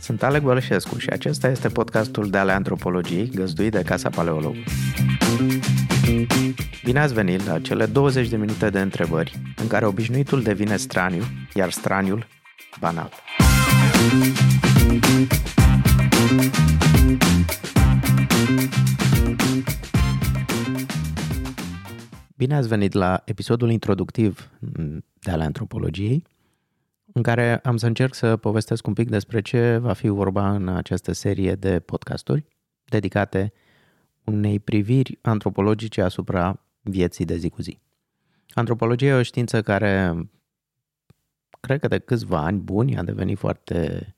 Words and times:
Sunt 0.00 0.22
Alec 0.22 0.42
Bălășescu 0.42 0.98
și 0.98 1.08
acesta 1.08 1.48
este 1.48 1.68
podcastul 1.68 2.30
de 2.30 2.38
ale 2.38 2.52
antropologiei 2.52 3.30
găzduit 3.34 3.72
de 3.72 3.82
Casa 3.82 4.08
Paleolog. 4.08 4.54
Bine 6.84 6.98
ați 6.98 7.14
venit 7.14 7.46
la 7.46 7.60
cele 7.60 7.86
20 7.86 8.28
de 8.28 8.36
minute 8.36 8.70
de 8.70 8.80
întrebări 8.80 9.38
în 9.56 9.66
care 9.66 9.86
obișnuitul 9.86 10.42
devine 10.42 10.76
straniu, 10.76 11.22
iar 11.54 11.70
straniul 11.70 12.26
banal. 12.80 13.10
Bine 22.36 22.54
ați 22.54 22.68
venit 22.68 22.92
la 22.92 23.22
episodul 23.24 23.70
introductiv 23.70 24.50
de 25.20 25.30
ale 25.30 25.44
antropologiei, 25.44 26.24
în 27.12 27.22
care 27.22 27.58
am 27.58 27.76
să 27.76 27.86
încerc 27.86 28.14
să 28.14 28.36
povestesc 28.36 28.86
un 28.86 28.92
pic 28.92 29.08
despre 29.08 29.40
ce 29.40 29.76
va 29.76 29.92
fi 29.92 30.08
vorba 30.08 30.54
în 30.54 30.68
această 30.68 31.12
serie 31.12 31.54
de 31.54 31.80
podcasturi 31.80 32.44
dedicate 32.84 33.52
unei 34.24 34.58
priviri 34.58 35.18
antropologice 35.22 36.02
asupra 36.02 36.60
vieții 36.80 37.24
de 37.24 37.36
zi 37.36 37.48
cu 37.48 37.62
zi. 37.62 37.78
Antropologia 38.54 39.06
e 39.06 39.12
o 39.12 39.22
știință 39.22 39.62
care, 39.62 40.28
cred 41.60 41.80
că 41.80 41.88
de 41.88 41.98
câțiva 41.98 42.38
ani 42.38 42.58
buni, 42.58 42.98
a 42.98 43.02
devenit 43.02 43.38
foarte 43.38 44.14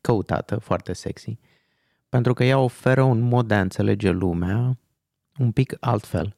căutată, 0.00 0.56
foarte 0.56 0.92
sexy, 0.92 1.38
pentru 2.08 2.34
că 2.34 2.44
ea 2.44 2.58
oferă 2.58 3.02
un 3.02 3.20
mod 3.20 3.48
de 3.48 3.54
a 3.54 3.60
înțelege 3.60 4.10
lumea 4.10 4.78
un 5.38 5.52
pic 5.52 5.76
altfel 5.80 6.36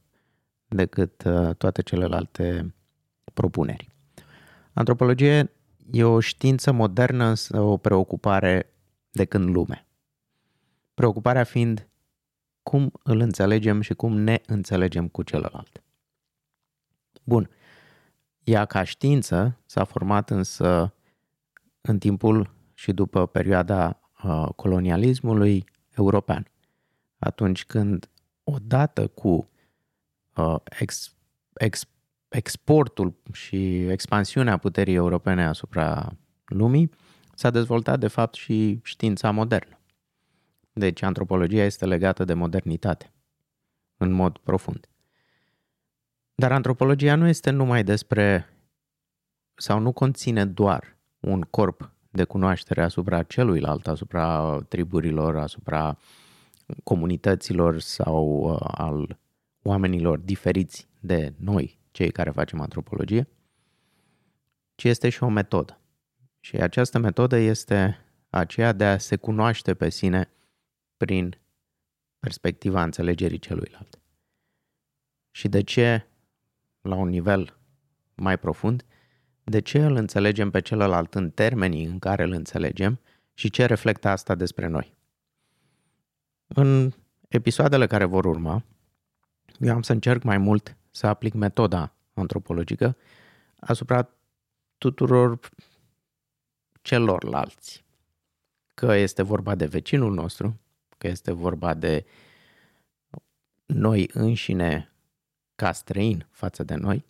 decât 0.66 1.22
uh, 1.24 1.54
toate 1.54 1.82
celelalte 1.82 2.74
propuneri. 3.34 3.88
Antropologia 4.72 5.50
e 5.90 6.04
o 6.04 6.20
știință 6.20 6.72
modernă, 6.72 7.32
o 7.52 7.76
preocupare 7.76 8.74
de 9.10 9.24
când 9.24 9.48
lume. 9.48 9.86
Preocuparea 10.94 11.44
fiind 11.44 11.88
cum 12.62 12.92
îl 13.02 13.20
înțelegem 13.20 13.80
și 13.80 13.94
cum 13.94 14.16
ne 14.16 14.40
înțelegem 14.46 15.08
cu 15.08 15.22
celălalt. 15.22 15.82
Bun. 17.24 17.50
Ea 18.44 18.64
ca 18.64 18.84
știință 18.84 19.58
s-a 19.66 19.84
format 19.84 20.30
însă 20.30 20.94
în 21.80 21.98
timpul 21.98 22.54
și 22.74 22.92
după 22.92 23.26
perioada 23.26 24.00
uh, 24.24 24.48
colonialismului 24.56 25.64
european. 25.96 26.50
Atunci 27.18 27.64
când 27.64 28.10
odată 28.44 29.06
cu 29.06 29.48
uh, 30.36 30.56
ex, 30.78 31.14
ex, 31.52 31.84
exportul 32.30 33.20
și 33.32 33.86
expansiunea 33.88 34.56
puterii 34.56 34.94
europene 34.94 35.46
asupra 35.46 36.12
lumii, 36.44 36.90
s-a 37.34 37.50
dezvoltat 37.50 37.98
de 37.98 38.08
fapt 38.08 38.34
și 38.34 38.80
știința 38.82 39.30
modernă. 39.30 39.80
Deci 40.72 41.02
antropologia 41.02 41.64
este 41.64 41.86
legată 41.86 42.24
de 42.24 42.34
modernitate, 42.34 43.12
în 43.96 44.10
mod 44.10 44.38
profund. 44.38 44.88
Dar 46.34 46.52
antropologia 46.52 47.14
nu 47.14 47.26
este 47.26 47.50
numai 47.50 47.84
despre 47.84 48.46
sau 49.54 49.78
nu 49.78 49.92
conține 49.92 50.44
doar 50.44 50.96
un 51.20 51.40
corp 51.40 51.92
de 52.10 52.24
cunoaștere 52.24 52.82
asupra 52.82 53.22
celuilalt, 53.22 53.86
asupra 53.86 54.58
triburilor, 54.68 55.36
asupra 55.36 55.98
comunităților 56.84 57.78
sau 57.78 58.52
uh, 58.52 58.58
al 58.60 59.18
oamenilor 59.62 60.18
diferiți 60.18 60.88
de 61.00 61.34
noi, 61.36 61.79
cei 61.90 62.10
care 62.10 62.30
facem 62.30 62.60
antropologie, 62.60 63.28
ci 64.74 64.84
este 64.84 65.08
și 65.08 65.22
o 65.22 65.28
metodă. 65.28 65.80
Și 66.40 66.56
această 66.56 66.98
metodă 66.98 67.36
este 67.36 68.04
aceea 68.30 68.72
de 68.72 68.84
a 68.84 68.98
se 68.98 69.16
cunoaște 69.16 69.74
pe 69.74 69.88
sine 69.88 70.30
prin 70.96 71.38
perspectiva 72.18 72.82
înțelegerii 72.82 73.38
celuilalt. 73.38 74.00
Și 75.30 75.48
de 75.48 75.62
ce, 75.62 76.06
la 76.80 76.94
un 76.94 77.08
nivel 77.08 77.56
mai 78.14 78.38
profund, 78.38 78.84
de 79.44 79.60
ce 79.60 79.84
îl 79.84 79.96
înțelegem 79.96 80.50
pe 80.50 80.60
celălalt 80.60 81.14
în 81.14 81.30
termenii 81.30 81.84
în 81.84 81.98
care 81.98 82.22
îl 82.22 82.32
înțelegem 82.32 83.00
și 83.34 83.50
ce 83.50 83.64
reflectă 83.64 84.08
asta 84.08 84.34
despre 84.34 84.66
noi. 84.66 84.94
În 86.46 86.92
episoadele 87.28 87.86
care 87.86 88.04
vor 88.04 88.24
urma, 88.24 88.64
eu 89.58 89.74
am 89.74 89.82
să 89.82 89.92
încerc 89.92 90.22
mai 90.22 90.38
mult 90.38 90.76
să 90.90 91.06
aplic 91.06 91.34
metoda 91.34 91.94
antropologică 92.14 92.96
asupra 93.60 94.08
tuturor 94.78 95.38
celorlalți. 96.82 97.84
Că 98.74 98.94
este 98.94 99.22
vorba 99.22 99.54
de 99.54 99.66
vecinul 99.66 100.12
nostru, 100.14 100.60
că 100.98 101.06
este 101.06 101.32
vorba 101.32 101.74
de 101.74 102.06
noi 103.66 104.10
înșine 104.12 104.92
ca 105.54 105.72
străin 105.72 106.26
față 106.30 106.62
de 106.64 106.74
noi, 106.74 107.04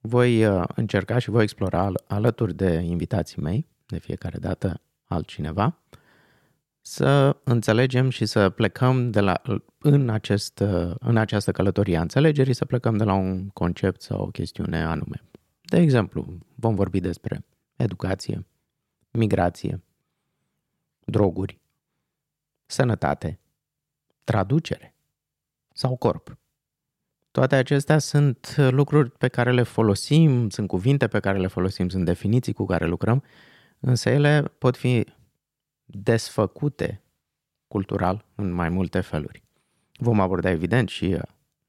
voi 0.00 0.46
uh, 0.46 0.64
încerca 0.74 1.18
și 1.18 1.30
voi 1.30 1.42
explora 1.42 1.92
alături 2.06 2.54
de 2.54 2.72
invitații 2.72 3.42
mei, 3.42 3.66
de 3.86 3.98
fiecare 3.98 4.38
dată 4.38 4.80
altcineva, 5.04 5.78
să 6.88 7.36
înțelegem 7.44 8.10
și 8.10 8.26
să 8.26 8.50
plecăm 8.50 9.10
de 9.10 9.20
la, 9.20 9.42
în, 9.78 10.08
acest, 10.08 10.58
uh, 10.58 10.94
în 10.98 11.16
această 11.16 11.52
călătorie 11.52 11.96
a 11.96 12.00
înțelegerii, 12.00 12.54
să 12.54 12.64
plecăm 12.64 12.96
de 12.96 13.04
la 13.04 13.14
un 13.14 13.48
concept 13.48 14.02
sau 14.02 14.20
o 14.20 14.30
chestiune 14.30 14.84
anume. 14.84 15.24
De 15.60 15.78
exemplu, 15.78 16.38
vom 16.54 16.74
vorbi 16.74 17.00
despre 17.00 17.44
educație, 17.76 18.46
migrație, 19.10 19.82
droguri, 21.04 21.60
sănătate, 22.66 23.40
traducere 24.24 24.94
sau 25.72 25.96
corp. 25.96 26.38
Toate 27.30 27.56
acestea 27.56 27.98
sunt 27.98 28.54
lucruri 28.56 29.10
pe 29.10 29.28
care 29.28 29.52
le 29.52 29.62
folosim, 29.62 30.48
sunt 30.48 30.68
cuvinte 30.68 31.08
pe 31.08 31.20
care 31.20 31.38
le 31.38 31.46
folosim, 31.46 31.88
sunt 31.88 32.04
definiții 32.04 32.52
cu 32.52 32.64
care 32.64 32.86
lucrăm, 32.86 33.22
însă 33.80 34.10
ele 34.10 34.42
pot 34.58 34.76
fi 34.76 35.16
desfăcute 35.90 37.02
cultural 37.68 38.24
în 38.34 38.50
mai 38.50 38.68
multe 38.68 39.00
feluri. 39.00 39.42
Vom 39.98 40.20
aborda 40.20 40.50
evident 40.50 40.88
și 40.88 41.04
uh, 41.04 41.20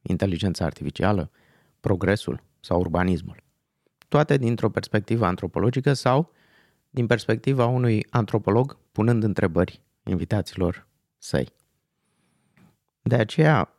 inteligența 0.01 0.65
artificială, 0.65 1.31
progresul 1.79 2.43
sau 2.59 2.79
urbanismul. 2.79 3.43
Toate 4.07 4.37
dintr-o 4.37 4.69
perspectivă 4.69 5.25
antropologică 5.25 5.93
sau 5.93 6.31
din 6.89 7.07
perspectiva 7.07 7.65
unui 7.65 8.05
antropolog 8.09 8.77
punând 8.91 9.23
întrebări 9.23 9.81
invitaților 10.03 10.87
săi. 11.17 11.53
De 13.01 13.15
aceea 13.15 13.73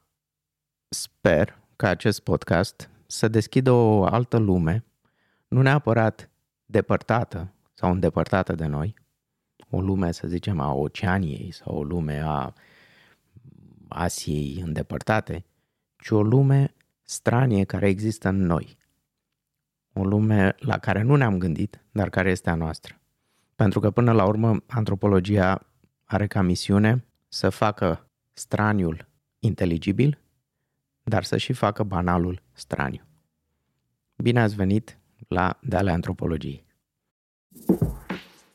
sper 0.88 1.58
ca 1.76 1.88
acest 1.88 2.20
podcast 2.20 2.90
să 3.06 3.28
deschidă 3.28 3.70
o 3.70 4.04
altă 4.04 4.36
lume, 4.36 4.84
nu 5.48 5.62
neapărat 5.62 6.30
depărtată 6.64 7.52
sau 7.74 7.90
îndepărtată 7.90 8.54
de 8.54 8.66
noi, 8.66 8.94
o 9.70 9.80
lume, 9.80 10.12
să 10.12 10.28
zicem, 10.28 10.60
a 10.60 10.72
Oceaniei 10.72 11.50
sau 11.52 11.76
o 11.76 11.82
lume 11.82 12.22
a 12.24 12.52
Asiei 13.88 14.62
îndepărtate, 14.64 15.44
ci 15.96 16.10
o 16.10 16.22
lume 16.22 16.74
stranie 17.02 17.64
care 17.64 17.88
există 17.88 18.28
în 18.28 18.42
noi. 18.46 18.76
O 19.92 20.04
lume 20.04 20.54
la 20.58 20.78
care 20.78 21.02
nu 21.02 21.16
ne-am 21.16 21.38
gândit, 21.38 21.80
dar 21.92 22.08
care 22.10 22.30
este 22.30 22.50
a 22.50 22.54
noastră. 22.54 23.00
Pentru 23.54 23.80
că, 23.80 23.90
până 23.90 24.12
la 24.12 24.24
urmă, 24.24 24.62
antropologia 24.66 25.66
are 26.04 26.26
ca 26.26 26.42
misiune 26.42 27.04
să 27.28 27.48
facă 27.48 28.08
straniul 28.32 29.08
inteligibil 29.38 30.18
dar 31.10 31.24
să 31.24 31.36
și 31.36 31.52
facă 31.52 31.82
banalul 31.82 32.42
straniu. 32.52 33.02
Bine 34.16 34.40
ați 34.40 34.54
venit 34.54 34.98
la 35.28 35.58
Deale 35.62 35.90
Antropologiei! 35.90 36.64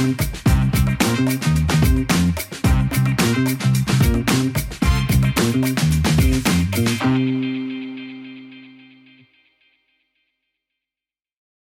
Thank 0.00 0.46
you. 0.46 0.49